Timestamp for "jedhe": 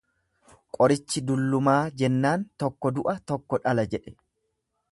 3.93-4.15